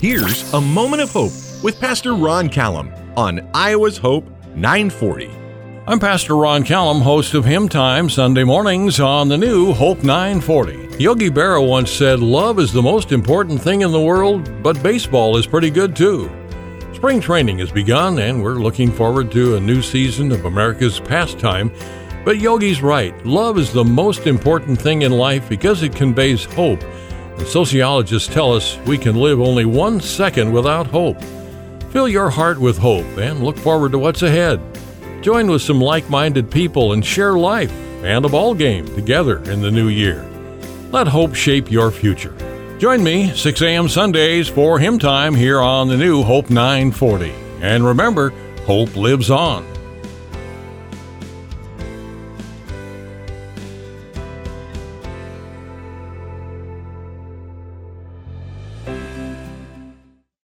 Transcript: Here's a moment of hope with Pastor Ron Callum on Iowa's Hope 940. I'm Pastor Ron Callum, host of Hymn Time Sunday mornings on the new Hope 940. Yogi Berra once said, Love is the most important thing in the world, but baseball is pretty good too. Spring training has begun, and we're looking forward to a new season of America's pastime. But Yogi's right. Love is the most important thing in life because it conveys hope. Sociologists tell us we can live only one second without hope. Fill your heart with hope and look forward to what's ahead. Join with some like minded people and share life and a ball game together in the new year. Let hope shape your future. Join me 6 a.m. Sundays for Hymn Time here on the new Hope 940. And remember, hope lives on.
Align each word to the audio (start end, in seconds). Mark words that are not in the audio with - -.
Here's 0.00 0.54
a 0.54 0.60
moment 0.60 1.02
of 1.02 1.10
hope 1.10 1.32
with 1.60 1.80
Pastor 1.80 2.14
Ron 2.14 2.48
Callum 2.48 2.94
on 3.16 3.50
Iowa's 3.52 3.98
Hope 3.98 4.24
940. 4.54 5.28
I'm 5.88 5.98
Pastor 5.98 6.36
Ron 6.36 6.62
Callum, 6.62 7.00
host 7.00 7.34
of 7.34 7.44
Hymn 7.44 7.68
Time 7.68 8.08
Sunday 8.08 8.44
mornings 8.44 9.00
on 9.00 9.28
the 9.28 9.36
new 9.36 9.72
Hope 9.72 10.04
940. 10.04 11.02
Yogi 11.02 11.30
Berra 11.30 11.66
once 11.66 11.90
said, 11.90 12.20
Love 12.20 12.60
is 12.60 12.72
the 12.72 12.80
most 12.80 13.10
important 13.10 13.60
thing 13.60 13.80
in 13.80 13.90
the 13.90 14.00
world, 14.00 14.62
but 14.62 14.80
baseball 14.84 15.36
is 15.36 15.48
pretty 15.48 15.68
good 15.68 15.96
too. 15.96 16.30
Spring 16.94 17.20
training 17.20 17.58
has 17.58 17.72
begun, 17.72 18.20
and 18.20 18.40
we're 18.40 18.54
looking 18.54 18.92
forward 18.92 19.32
to 19.32 19.56
a 19.56 19.60
new 19.60 19.82
season 19.82 20.30
of 20.30 20.44
America's 20.44 21.00
pastime. 21.00 21.72
But 22.24 22.38
Yogi's 22.38 22.82
right. 22.82 23.26
Love 23.26 23.58
is 23.58 23.72
the 23.72 23.84
most 23.84 24.28
important 24.28 24.80
thing 24.80 25.02
in 25.02 25.10
life 25.10 25.48
because 25.48 25.82
it 25.82 25.96
conveys 25.96 26.44
hope. 26.44 26.84
Sociologists 27.46 28.32
tell 28.32 28.52
us 28.52 28.78
we 28.86 28.98
can 28.98 29.16
live 29.16 29.40
only 29.40 29.64
one 29.64 30.00
second 30.00 30.52
without 30.52 30.86
hope. 30.86 31.20
Fill 31.90 32.08
your 32.08 32.30
heart 32.30 32.58
with 32.58 32.76
hope 32.78 33.06
and 33.16 33.42
look 33.42 33.56
forward 33.56 33.92
to 33.92 33.98
what's 33.98 34.22
ahead. 34.22 34.60
Join 35.22 35.48
with 35.48 35.62
some 35.62 35.80
like 35.80 36.08
minded 36.10 36.50
people 36.50 36.92
and 36.92 37.04
share 37.04 37.38
life 37.38 37.72
and 38.02 38.24
a 38.24 38.28
ball 38.28 38.54
game 38.54 38.86
together 38.94 39.38
in 39.50 39.60
the 39.60 39.70
new 39.70 39.88
year. 39.88 40.24
Let 40.90 41.08
hope 41.08 41.34
shape 41.34 41.70
your 41.70 41.90
future. 41.90 42.34
Join 42.78 43.02
me 43.02 43.34
6 43.34 43.62
a.m. 43.62 43.88
Sundays 43.88 44.48
for 44.48 44.78
Hymn 44.78 44.98
Time 44.98 45.34
here 45.34 45.60
on 45.60 45.88
the 45.88 45.96
new 45.96 46.22
Hope 46.22 46.48
940. 46.48 47.32
And 47.60 47.84
remember, 47.84 48.30
hope 48.66 48.94
lives 48.94 49.30
on. 49.30 49.66